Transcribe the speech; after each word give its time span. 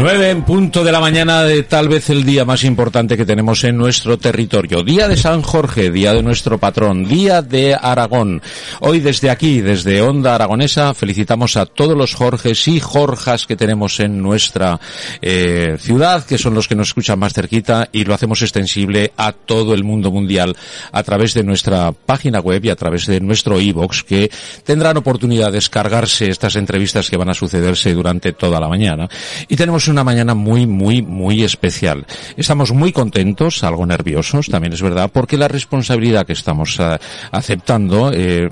Nueve 0.00 0.30
en 0.30 0.44
punto 0.44 0.84
de 0.84 0.92
la 0.92 1.00
mañana 1.00 1.42
de 1.42 1.64
tal 1.64 1.88
vez 1.88 2.08
el 2.08 2.22
día 2.22 2.44
más 2.44 2.62
importante 2.62 3.16
que 3.16 3.26
tenemos 3.26 3.64
en 3.64 3.76
nuestro 3.76 4.16
territorio. 4.16 4.84
Día 4.84 5.08
de 5.08 5.16
San 5.16 5.42
Jorge, 5.42 5.90
día 5.90 6.14
de 6.14 6.22
nuestro 6.22 6.56
patrón, 6.56 7.08
día 7.08 7.42
de 7.42 7.74
Aragón. 7.74 8.40
Hoy 8.78 9.00
desde 9.00 9.28
aquí, 9.28 9.60
desde 9.60 10.00
Onda 10.00 10.36
Aragonesa, 10.36 10.94
felicitamos 10.94 11.56
a 11.56 11.66
todos 11.66 11.96
los 11.96 12.14
Jorges 12.14 12.68
y 12.68 12.78
Jorjas 12.78 13.44
que 13.44 13.56
tenemos 13.56 13.98
en 13.98 14.22
nuestra 14.22 14.78
eh, 15.20 15.76
ciudad, 15.80 16.24
que 16.24 16.38
son 16.38 16.54
los 16.54 16.68
que 16.68 16.76
nos 16.76 16.88
escuchan 16.88 17.18
más 17.18 17.32
cerquita, 17.32 17.88
y 17.90 18.04
lo 18.04 18.14
hacemos 18.14 18.40
extensible 18.42 19.12
a 19.16 19.32
todo 19.32 19.74
el 19.74 19.82
mundo 19.82 20.12
mundial 20.12 20.56
a 20.92 21.02
través 21.02 21.34
de 21.34 21.42
nuestra 21.42 21.90
página 21.90 22.38
web 22.38 22.64
y 22.64 22.70
a 22.70 22.76
través 22.76 23.06
de 23.06 23.18
nuestro 23.18 23.58
e-box, 23.58 24.04
que 24.04 24.30
tendrán 24.62 24.96
oportunidad 24.96 25.46
de 25.46 25.58
descargarse 25.58 26.30
estas 26.30 26.54
entrevistas 26.54 27.10
que 27.10 27.16
van 27.16 27.30
a 27.30 27.34
sucederse 27.34 27.92
durante 27.94 28.32
toda 28.32 28.60
la 28.60 28.68
mañana. 28.68 29.08
Y 29.48 29.56
tenemos 29.56 29.87
una 29.88 30.04
mañana 30.04 30.34
muy, 30.34 30.66
muy, 30.66 31.02
muy 31.02 31.42
especial. 31.42 32.06
Estamos 32.36 32.72
muy 32.72 32.92
contentos, 32.92 33.64
algo 33.64 33.86
nerviosos, 33.86 34.48
también 34.48 34.72
es 34.72 34.82
verdad, 34.82 35.10
porque 35.12 35.36
la 35.36 35.48
responsabilidad 35.48 36.26
que 36.26 36.32
estamos 36.32 36.78
uh, 36.78 36.96
aceptando 37.30 38.10
eh, 38.12 38.48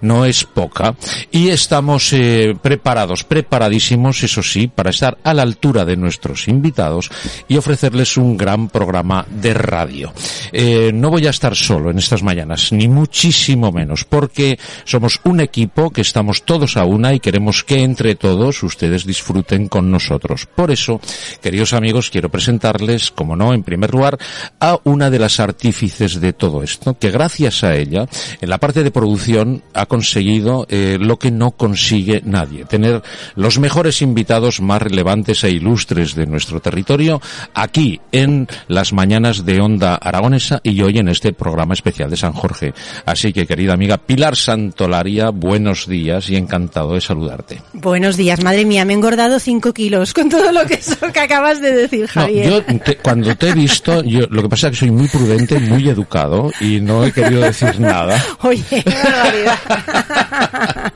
no 0.00 0.24
es 0.24 0.44
poca 0.44 0.94
y 1.30 1.48
estamos 1.48 2.12
eh, 2.12 2.56
preparados, 2.60 3.24
preparadísimos, 3.24 4.22
eso 4.22 4.42
sí, 4.42 4.68
para 4.68 4.90
estar 4.90 5.18
a 5.22 5.34
la 5.34 5.42
altura 5.42 5.84
de 5.84 5.96
nuestros 5.96 6.48
invitados 6.48 7.10
y 7.48 7.56
ofrecerles 7.56 8.16
un 8.16 8.36
gran 8.36 8.68
programa 8.68 9.26
de 9.28 9.54
radio. 9.54 10.12
Eh, 10.52 10.90
no 10.94 11.10
voy 11.10 11.26
a 11.26 11.30
estar 11.30 11.54
solo 11.54 11.90
en 11.90 11.98
estas 11.98 12.22
mañanas, 12.22 12.72
ni 12.72 12.88
muchísimo 12.88 13.72
menos, 13.72 14.04
porque 14.04 14.58
somos 14.84 15.20
un 15.24 15.40
equipo 15.40 15.90
que 15.90 16.00
estamos 16.00 16.44
todos 16.44 16.76
a 16.76 16.84
una 16.84 17.12
y 17.12 17.20
queremos 17.20 17.64
que 17.64 17.82
entre 17.82 18.14
todos 18.14 18.62
ustedes 18.62 19.06
disfruten 19.06 19.68
con 19.68 19.90
nosotros. 19.90 20.46
Por 20.46 20.70
eso, 20.76 21.00
queridos 21.40 21.72
amigos, 21.72 22.10
quiero 22.10 22.28
presentarles, 22.28 23.10
como 23.10 23.34
no, 23.34 23.54
en 23.54 23.62
primer 23.62 23.90
lugar, 23.92 24.18
a 24.60 24.78
una 24.84 25.10
de 25.10 25.18
las 25.18 25.40
artífices 25.40 26.20
de 26.20 26.32
todo 26.32 26.62
esto, 26.62 26.98
que 26.98 27.10
gracias 27.10 27.64
a 27.64 27.74
ella, 27.74 28.06
en 28.40 28.48
la 28.48 28.58
parte 28.58 28.84
de 28.84 28.90
producción, 28.90 29.62
ha 29.72 29.86
conseguido 29.86 30.66
eh, 30.68 30.98
lo 31.00 31.18
que 31.18 31.30
no 31.30 31.52
consigue 31.52 32.20
nadie, 32.24 32.66
tener 32.66 33.02
los 33.34 33.58
mejores 33.58 34.02
invitados 34.02 34.60
más 34.60 34.82
relevantes 34.82 35.42
e 35.44 35.50
ilustres 35.50 36.14
de 36.14 36.26
nuestro 36.26 36.60
territorio 36.60 37.20
aquí 37.54 38.00
en 38.12 38.46
las 38.68 38.92
mañanas 38.92 39.46
de 39.46 39.60
Onda 39.60 39.94
Aragonesa 39.94 40.60
y 40.62 40.80
hoy 40.82 40.98
en 40.98 41.08
este 41.08 41.32
programa 41.32 41.72
especial 41.72 42.10
de 42.10 42.16
San 42.16 42.32
Jorge. 42.32 42.74
Así 43.06 43.32
que, 43.32 43.46
querida 43.46 43.72
amiga 43.72 43.96
Pilar 43.96 44.36
Santolaria, 44.36 45.30
buenos 45.30 45.86
días 45.86 46.28
y 46.28 46.36
encantado 46.36 46.94
de 46.94 47.00
saludarte. 47.00 47.62
Buenos 47.72 48.16
días, 48.16 48.42
madre 48.44 48.64
mía, 48.64 48.84
me 48.84 48.92
he 48.92 48.96
engordado 48.96 49.40
cinco 49.40 49.72
kilos 49.72 50.12
con 50.12 50.28
todo 50.28 50.52
lo 50.52 50.65
que, 50.68 50.74
eso 50.74 50.96
que 51.12 51.20
acabas 51.20 51.60
de 51.60 51.72
decir, 51.72 52.06
Javier. 52.06 52.46
No, 52.50 52.66
yo 52.66 52.80
te, 52.80 52.96
cuando 52.96 53.34
te 53.36 53.50
he 53.50 53.52
visto, 53.52 54.02
yo, 54.02 54.26
lo 54.30 54.42
que 54.42 54.48
pasa 54.48 54.68
es 54.68 54.72
que 54.72 54.78
soy 54.78 54.90
muy 54.90 55.08
prudente, 55.08 55.58
muy 55.58 55.88
educado 55.88 56.50
y 56.60 56.80
no 56.80 57.04
he 57.04 57.12
querido 57.12 57.42
decir 57.42 57.78
nada. 57.80 58.22
Oye, 58.42 58.64
qué 58.68 58.82
barbaridad. 59.04 59.58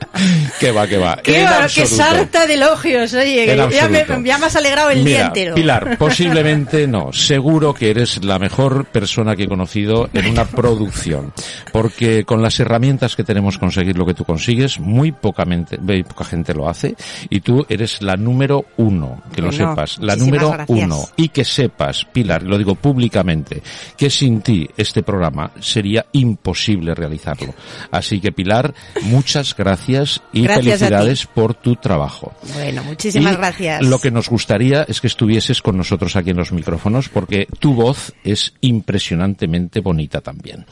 que 0.61 0.71
va, 0.71 0.87
que 0.87 0.97
va. 0.97 1.17
Qué, 1.23 1.43
va, 1.43 1.67
qué 1.73 1.85
sarta 1.87 2.45
de 2.45 2.53
elogios, 2.53 3.13
oye, 3.15 3.45
que 3.45 3.55
ya 3.55 3.87
me, 3.87 4.05
ya 4.05 4.37
me, 4.37 4.45
has 4.45 4.55
alegrado 4.55 4.91
el 4.91 5.03
Mira, 5.03 5.17
día 5.17 5.25
entero. 5.27 5.55
Pilar, 5.55 5.97
posiblemente 5.99 6.87
no. 6.87 7.11
Seguro 7.11 7.73
que 7.73 7.89
eres 7.89 8.23
la 8.23 8.37
mejor 8.37 8.85
persona 8.85 9.35
que 9.35 9.43
he 9.43 9.47
conocido 9.47 10.09
en 10.13 10.27
una 10.27 10.45
producción. 10.45 11.33
Porque 11.71 12.25
con 12.25 12.43
las 12.43 12.59
herramientas 12.59 13.15
que 13.15 13.23
tenemos 13.23 13.57
conseguir 13.57 13.97
lo 13.97 14.05
que 14.05 14.13
tú 14.13 14.23
consigues, 14.23 14.79
muy 14.79 15.11
poca, 15.11 15.45
mente, 15.45 15.79
poca 16.03 16.25
gente 16.25 16.53
lo 16.53 16.69
hace. 16.69 16.95
Y 17.29 17.39
tú 17.39 17.65
eres 17.67 18.01
la 18.03 18.15
número 18.15 18.65
uno, 18.77 19.23
que 19.33 19.41
lo 19.41 19.51
sepas. 19.51 19.97
La 19.99 20.15
número 20.15 20.51
gracias. 20.51 20.69
uno. 20.69 21.09
Y 21.15 21.29
que 21.29 21.43
sepas, 21.43 22.05
Pilar, 22.05 22.43
lo 22.43 22.57
digo 22.57 22.75
públicamente, 22.75 23.63
que 23.97 24.11
sin 24.11 24.41
ti 24.41 24.69
este 24.77 25.01
programa 25.01 25.51
sería 25.59 26.05
imposible 26.11 26.93
realizarlo. 26.93 27.55
Así 27.91 28.19
que 28.19 28.31
Pilar, 28.31 28.73
muchas 29.03 29.55
gracias 29.55 30.21
y 30.31 30.50
Gracias 30.55 30.81
a 30.81 30.85
ti. 30.85 30.93
felicidades 30.93 31.25
por 31.25 31.53
tu 31.53 31.75
trabajo. 31.75 32.33
Bueno, 32.53 32.83
muchísimas 32.83 33.33
Y 33.33 33.35
gracias. 33.37 33.85
Lo 33.85 33.99
que 33.99 34.11
nos 34.11 34.29
gustaría 34.29 34.83
es 34.83 35.01
que 35.01 35.07
estuvieses 35.07 35.61
con 35.61 35.77
nosotros 35.77 36.15
aquí 36.15 36.31
en 36.31 36.37
los 36.37 36.51
micrófonos 36.51 37.09
porque 37.09 37.47
tu 37.59 37.73
voz 37.73 38.13
es 38.23 38.53
impresionantemente 38.61 39.79
bonita 39.79 40.21
también. 40.21 40.65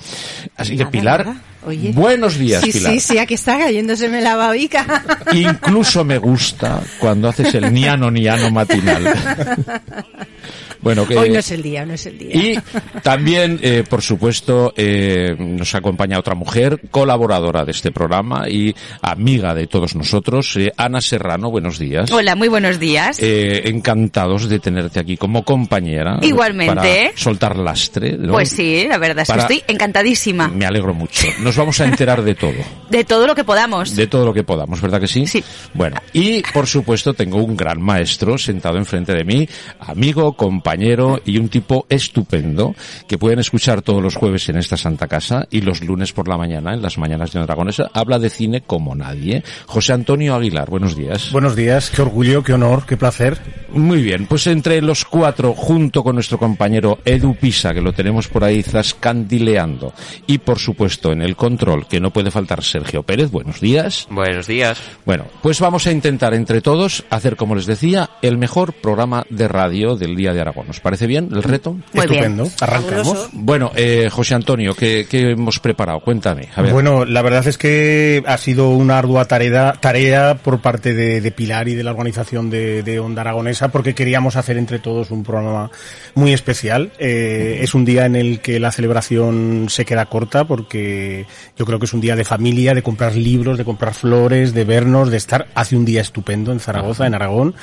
Así 0.56 0.78
que 0.78 0.86
Pilar, 0.86 1.26
nada. 1.26 1.42
Oye. 1.70 1.92
buenos 1.94 2.38
días 2.38 2.64
Sí, 2.64 2.72
Pilar. 2.72 2.94
sí, 2.94 3.00
sí, 3.00 3.18
aquí 3.20 3.36
está 3.36 3.58
cayéndoseme 3.60 4.22
la 4.22 4.36
babica. 4.36 5.04
Incluso 5.34 6.04
me 6.04 6.18
gusta 6.18 6.82
cuando 7.00 7.30
haces 7.30 7.54
el 7.56 7.72
niano 7.74 8.10
niano 8.10 8.50
matinal. 8.52 9.04
bueno, 10.82 11.06
que 11.06 11.18
Hoy 11.18 11.30
no 11.30 11.40
es 11.40 11.52
el 11.52 11.62
día, 11.62 11.86
no 11.86 11.94
es 11.94 12.06
el 12.06 12.18
día. 12.18 12.36
y 12.36 12.60
también, 13.04 13.60
eh, 13.62 13.84
por 13.88 14.02
supuesto, 14.02 14.74
eh, 14.78 15.36
nos 15.38 15.76
acompaña 15.76 16.18
otra 16.18 16.36
mujer, 16.36 16.82
colaboradora 16.90 17.66
de 17.66 17.72
este 17.72 17.92
programa 17.92 18.48
y 18.50 18.74
amiga 19.02 19.54
de 19.54 19.68
todos 19.68 19.96
nosotros, 19.96 20.56
eh, 20.58 20.72
Ana 20.78 21.02
Serrano. 21.02 21.52
Buenos 21.52 21.78
días. 21.80 22.10
Hola, 22.12 22.36
muy 22.36 22.48
buenos 22.48 22.80
días. 22.80 23.20
Eh, 23.22 23.64
encantados 23.66 24.48
de 24.48 24.60
tenerte 24.60 25.00
aquí 25.00 25.18
como 25.18 25.44
compañera. 25.44 26.18
Igualmente. 26.22 26.74
Para 26.76 27.18
soltar 27.18 27.58
lastre. 27.58 28.18
¿no? 28.18 28.32
Pues 28.34 28.50
sí, 28.50 28.86
la 28.88 28.98
verdad 28.98 29.24
es 29.24 29.28
Para- 29.28 29.48
que 29.48 29.54
estoy 29.56 29.74
encantadísima 29.76 30.48
Me 30.48 30.66
alegro 30.66 30.94
mucho. 30.94 31.28
Nos 31.42 31.58
vamos 31.60 31.80
a 31.82 31.86
enterar 31.86 32.24
de 32.24 32.36
todo. 32.36 32.54
de 32.90 33.04
todo 33.04 33.28
lo 33.28 33.36
que 33.36 33.44
podamos. 33.44 33.96
De 33.96 34.08
todo 34.08 34.26
lo 34.26 34.34
que 34.34 34.44
podamos, 34.44 34.82
¿verdad 34.82 35.00
que 35.00 35.08
sí? 35.08 35.28
Sí. 35.28 35.44
Bueno, 35.74 35.98
y 36.14 36.42
por 36.54 36.66
supuesto 36.68 37.14
tengo 37.14 37.44
un 37.44 37.56
gran 37.56 37.82
maestro 37.82 38.38
sentado 38.38 38.78
enfrente 38.78 39.14
de 39.14 39.24
mí, 39.26 39.48
amigo, 39.80 40.34
compañero 40.34 41.22
y 41.26 41.38
un 41.38 41.50
tipo 41.50 41.86
estupendo 41.90 42.74
que 43.08 43.18
pueden 43.18 43.40
escuchar 43.40 43.82
todos 43.82 44.02
los 44.02 44.16
jueves 44.16 44.48
en 44.50 44.58
esta 44.58 44.78
santa 44.78 45.08
casa 45.08 45.48
y 45.52 45.62
los 45.62 45.84
lunes 45.84 46.14
por 46.14 46.28
la 46.28 46.38
mañana, 46.38 46.74
en 46.74 46.82
las 46.82 46.98
mañanas 46.98 47.34
de 47.34 47.42
Dragonesa, 47.42 47.90
habla 47.94 48.20
de 48.20 48.30
cine 48.30 48.62
como 48.62 48.96
nadie. 48.96 49.44
José 49.66 49.94
Antonio 49.94 50.36
Aguilar, 50.36 50.70
buenos 50.70 50.96
días. 50.96 51.32
Buenos 51.32 51.56
días, 51.56 51.90
qué 51.90 52.02
orgullo, 52.02 52.42
qué 52.44 52.54
honor, 52.54 52.86
qué 52.86 52.96
placer. 52.96 53.59
Muy 53.74 54.02
bien, 54.02 54.26
pues 54.26 54.48
entre 54.48 54.82
los 54.82 55.06
cuatro, 55.06 55.54
junto 55.54 56.04
con 56.04 56.16
nuestro 56.16 56.38
compañero 56.38 57.00
Edu 57.06 57.36
Pisa, 57.36 57.74
que 57.74 57.82
lo 57.82 57.94
tenemos 57.94 58.28
por 58.28 58.44
ahí 58.44 58.64
zascandileando, 58.64 59.94
y 60.28 60.40
por 60.40 60.60
supuesto 60.60 61.12
en 61.12 61.22
el 61.22 61.36
control, 61.36 61.88
que 61.88 62.00
no 62.00 62.12
puede 62.12 62.32
faltar 62.32 62.64
Sergio 62.64 63.04
Pérez, 63.04 63.32
buenos 63.32 63.60
días. 63.60 64.08
Buenos 64.10 64.48
días. 64.48 64.80
Bueno, 65.06 65.26
pues 65.42 65.60
vamos 65.60 65.86
a 65.88 65.92
intentar 65.92 66.34
entre 66.34 66.62
todos 66.62 67.06
hacer, 67.10 67.36
como 67.36 67.56
les 67.56 67.66
decía, 67.66 68.10
el 68.22 68.38
mejor 68.38 68.74
programa 68.74 69.26
de 69.30 69.48
radio 69.48 69.96
del 69.96 70.16
Día 70.16 70.34
de 70.34 70.42
Aragón. 70.42 70.68
¿Os 70.70 70.80
parece 70.80 71.08
bien 71.08 71.30
el 71.32 71.44
reto? 71.44 71.74
Muy 71.74 72.08
bien. 72.08 72.24
Estupendo. 72.24 72.50
Arrancamos. 72.62 73.08
Fabuloso. 73.08 73.30
Bueno, 73.34 73.72
eh, 73.76 74.10
José 74.12 74.36
Antonio, 74.36 74.74
¿qué, 74.76 75.08
qué 75.10 75.32
hemos 75.32 75.60
preparado? 75.60 76.00
Cuéntame. 76.00 76.50
A 76.56 76.62
ver. 76.62 76.74
Bueno, 76.74 77.06
la 77.06 77.22
verdad 77.22 77.48
es 77.48 77.58
que 77.58 78.24
ha 78.26 78.38
sido 78.38 78.70
una 78.70 78.98
ardua 78.98 79.26
tarea, 79.26 79.74
tarea 79.80 80.36
por 80.36 80.62
parte 80.62 80.94
de, 80.94 81.22
de 81.22 81.32
Pilar 81.32 81.68
y 81.68 81.76
de 81.76 81.84
la 81.84 81.92
organización 81.92 82.50
de, 82.50 82.84
de 82.84 83.00
Onda 83.00 83.24
Porque 83.68 83.94
queríamos 83.94 84.38
hacer 84.38 84.58
entre 84.58 84.80
todos 84.80 85.12
un 85.12 85.24
programa 85.24 85.70
muy 86.16 86.34
especial. 86.34 86.92
Eh, 86.98 87.60
es 87.62 87.76
un 87.76 87.86
día 87.86 88.06
en 88.06 88.16
el 88.16 88.40
que 88.40 88.60
la 88.60 88.72
celebración 88.72 89.68
se 89.70 89.86
queda 89.86 90.06
corta 90.06 90.46
porque 90.46 91.26
yo 91.58 91.66
creo 91.66 91.78
que 91.78 91.86
es 91.86 91.94
un 91.94 92.02
día 92.02 92.16
de 92.16 92.24
familia, 92.24 92.74
de 92.74 92.82
comprar 92.82 93.16
libros, 93.16 93.58
de 93.58 93.66
comprar 93.66 93.94
flores, 93.94 94.54
de 94.54 94.64
vernos, 94.64 95.12
de 95.12 95.18
estar. 95.18 95.48
Hace 95.54 95.76
un 95.76 95.86
día 95.86 96.02
estupendo 96.02 96.52
en 96.52 96.60
Zaragoza, 96.60 97.06
en 97.06 97.14
Aragón. 97.14 97.56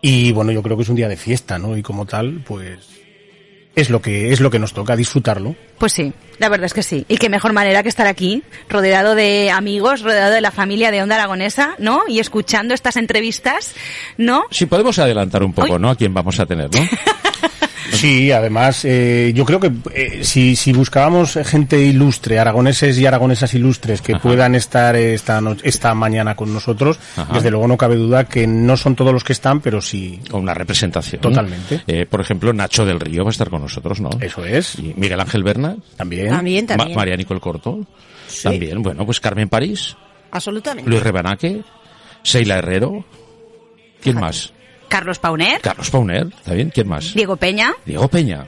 Y 0.00 0.32
bueno, 0.32 0.52
yo 0.52 0.62
creo 0.62 0.76
que 0.76 0.82
es 0.82 0.88
un 0.88 0.96
día 0.96 1.08
de 1.08 1.16
fiesta, 1.16 1.58
¿no? 1.58 1.76
Y 1.76 1.82
como 1.82 2.06
tal, 2.06 2.42
pues 2.46 3.03
es 3.76 3.90
lo 3.90 4.00
que 4.00 4.32
es 4.32 4.40
lo 4.40 4.50
que 4.50 4.58
nos 4.58 4.72
toca 4.72 4.96
disfrutarlo. 4.96 5.56
Pues 5.78 5.92
sí, 5.92 6.12
la 6.38 6.48
verdad 6.48 6.66
es 6.66 6.74
que 6.74 6.82
sí. 6.82 7.04
Y 7.08 7.16
qué 7.16 7.28
mejor 7.28 7.52
manera 7.52 7.82
que 7.82 7.88
estar 7.88 8.06
aquí, 8.06 8.42
rodeado 8.68 9.14
de 9.14 9.50
amigos, 9.50 10.02
rodeado 10.02 10.32
de 10.32 10.40
la 10.40 10.50
familia 10.50 10.90
de 10.90 11.02
Onda 11.02 11.16
Aragonesa, 11.16 11.74
¿no? 11.78 12.02
Y 12.08 12.20
escuchando 12.20 12.74
estas 12.74 12.96
entrevistas, 12.96 13.74
¿no? 14.16 14.44
Si 14.50 14.66
podemos 14.66 14.98
adelantar 14.98 15.42
un 15.42 15.52
poco, 15.52 15.74
Uy. 15.74 15.80
¿no? 15.80 15.90
A 15.90 15.96
quién 15.96 16.14
vamos 16.14 16.38
a 16.38 16.46
tener, 16.46 16.70
¿no? 16.74 16.80
Sí, 17.92 18.32
además, 18.32 18.84
eh, 18.84 19.32
yo 19.34 19.44
creo 19.44 19.60
que 19.60 19.70
eh, 19.94 20.24
si, 20.24 20.56
si 20.56 20.72
buscábamos 20.72 21.38
gente 21.44 21.80
ilustre, 21.80 22.38
aragoneses 22.38 22.98
y 22.98 23.06
aragonesas 23.06 23.52
ilustres 23.54 24.00
que 24.00 24.12
Ajá. 24.14 24.22
puedan 24.22 24.54
estar 24.54 24.96
esta, 24.96 25.40
no- 25.40 25.56
esta 25.62 25.94
mañana 25.94 26.34
con 26.34 26.52
nosotros, 26.52 26.98
Ajá. 27.16 27.32
desde 27.34 27.50
luego 27.50 27.68
no 27.68 27.76
cabe 27.76 27.96
duda 27.96 28.24
que 28.24 28.46
no 28.46 28.76
son 28.76 28.96
todos 28.96 29.12
los 29.12 29.22
que 29.24 29.32
están, 29.34 29.60
pero 29.60 29.80
sí, 29.82 30.20
Con 30.30 30.42
una 30.42 30.54
representación. 30.54 31.20
Totalmente. 31.20 31.82
Eh, 31.86 32.06
por 32.06 32.20
ejemplo, 32.20 32.52
Nacho 32.52 32.84
del 32.86 33.00
Río 33.00 33.24
va 33.24 33.30
a 33.30 33.32
estar 33.32 33.50
con 33.50 33.60
nosotros, 33.62 34.00
¿no? 34.00 34.10
eso 34.20 34.44
es. 34.44 34.78
Y 34.78 34.94
Miguel 34.96 35.20
Ángel 35.20 35.42
Berna. 35.42 35.76
También. 35.96 36.28
También, 36.30 36.64
Ma- 36.64 36.76
también. 36.76 36.96
María 36.96 37.16
Nicole 37.16 37.40
Corto. 37.40 37.86
Sí. 38.26 38.44
También. 38.44 38.82
Bueno, 38.82 39.04
pues 39.04 39.20
Carmen 39.20 39.48
París. 39.48 39.96
Absolutamente. 40.30 40.88
Luis 40.90 41.02
Rebanaque. 41.02 41.62
Seila 42.22 42.56
Herrero. 42.58 43.04
¿Quién 44.00 44.18
más? 44.18 44.52
Carlos 44.94 45.18
Pauner, 45.18 45.60
Carlos 45.60 45.90
Pauner. 45.90 46.28
¿Está 46.28 46.54
bien? 46.54 46.70
¿Quién 46.72 46.86
más? 46.86 47.14
Diego 47.14 47.34
Peña, 47.34 47.74
Diego 47.84 48.06
Peña. 48.06 48.46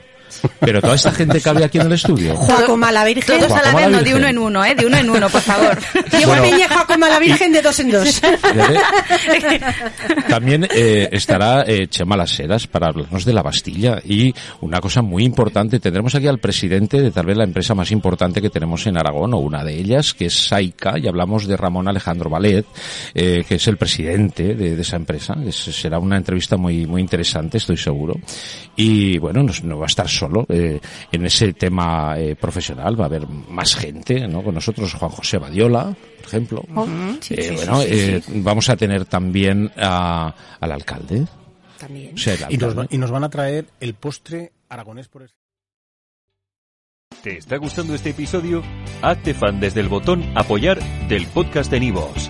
Pero 0.59 0.81
toda 0.81 0.95
esta 0.95 1.11
gente 1.11 1.39
cabe 1.41 1.63
aquí 1.63 1.79
en 1.79 1.87
el 1.87 1.93
estudio. 1.93 2.35
Juaco 2.35 2.77
Mala 2.77 3.03
Virgen. 3.05 3.39
Todos 3.39 3.51
a 3.51 3.61
la 3.63 3.73
vez, 3.73 3.89
no, 3.89 4.01
de 4.03 4.15
uno 4.15 4.27
en 4.27 4.37
uno, 4.37 4.65
¿eh? 4.65 4.75
De 4.75 4.85
uno 4.85 4.97
en 4.97 5.09
uno, 5.09 5.29
por 5.29 5.41
favor. 5.41 5.77
Diego 6.11 6.27
Bueno. 6.27 6.43
Peña 6.43 6.65
y 6.65 6.67
Juaco 6.67 6.97
Mala 6.97 7.19
Virgen 7.19 7.53
de 7.53 7.61
dos 7.61 7.79
en 7.79 7.91
dos. 7.91 8.21
También 10.29 10.67
eh, 10.73 11.09
estará 11.11 11.63
eh, 11.63 11.87
Chema 11.87 12.17
Las 12.17 12.39
Heras 12.39 12.67
para 12.67 12.87
hablarnos 12.87 13.25
de 13.25 13.33
la 13.33 13.41
Bastilla 13.41 14.01
y 14.03 14.33
una 14.61 14.79
cosa 14.81 15.01
muy 15.01 15.23
importante, 15.23 15.79
tendremos 15.79 16.15
aquí 16.15 16.27
al 16.27 16.39
presidente 16.39 17.01
de 17.01 17.11
tal 17.11 17.25
vez 17.25 17.37
la 17.37 17.43
empresa 17.43 17.73
más 17.75 17.91
importante 17.91 18.41
que 18.41 18.49
tenemos 18.49 18.85
en 18.87 18.97
Aragón 18.97 19.33
o 19.33 19.37
una 19.37 19.63
de 19.63 19.75
ellas, 19.75 20.13
que 20.13 20.25
es 20.25 20.33
Saica, 20.47 20.97
y 20.97 21.07
hablamos 21.07 21.47
de 21.47 21.57
Ramón 21.57 21.87
Alejandro 21.87 22.29
Valet, 22.29 22.65
eh, 23.13 23.43
que 23.47 23.55
es 23.55 23.67
el 23.67 23.77
presidente 23.77 24.55
de, 24.55 24.75
de 24.75 24.81
esa 24.81 24.95
empresa. 24.95 25.35
Es- 25.45 25.55
será 25.55 25.99
una 25.99 26.17
entrevista 26.17 26.57
muy, 26.57 26.85
muy 26.85 27.01
interesante, 27.01 27.57
estoy 27.57 27.77
seguro. 27.77 28.15
Y 28.75 29.17
bueno, 29.17 29.43
no, 29.43 29.53
no 29.63 29.77
va 29.79 29.85
a 29.85 29.87
estar 29.87 30.07
solo 30.17 30.45
eh, 30.49 30.79
en 31.11 31.25
ese 31.25 31.53
tema 31.53 32.17
eh, 32.17 32.35
profesional, 32.35 32.99
va 32.99 33.05
a 33.05 33.07
haber 33.07 33.27
más 33.27 33.75
gente, 33.75 34.27
¿no? 34.27 34.43
Con 34.43 34.55
nosotros 34.55 34.93
Juan 34.93 35.11
José 35.11 35.37
Badiola, 35.37 35.95
por 36.17 36.25
ejemplo. 36.25 36.63
Sí, 37.21 37.35
Eh, 37.35 37.43
sí, 37.43 37.55
bueno, 37.55 37.81
sí, 37.81 37.87
sí, 37.87 37.93
eh, 37.95 38.21
vamos 38.43 38.69
a 38.69 38.75
tener 38.75 39.05
también 39.05 39.71
a- 39.77 40.33
al 40.59 40.71
alcalde. 40.71 41.25
También. 41.79 42.15
O 42.15 42.17
sea, 42.17 42.33
el 42.33 42.53
Y 42.53 42.57
nos, 42.57 42.75
y 42.89 42.97
nos 42.97 43.11
van 43.11 43.23
a 43.23 43.29
traer 43.29 43.65
el 43.79 43.93
postre 43.93 44.51
aragonés 44.69 45.07
por 45.07 45.21
excelencia. 45.21 45.37
¿Te 47.23 47.37
está 47.37 47.57
gustando 47.57 47.95
este 47.95 48.09
episodio? 48.11 48.61
Hazte 49.01 49.33
fan 49.33 49.59
desde 49.59 49.79
el 49.81 49.87
botón 49.89 50.23
Apoyar 50.35 50.79
del 51.07 51.25
podcast 51.27 51.71
de 51.71 51.79
Nivos. 51.79 52.29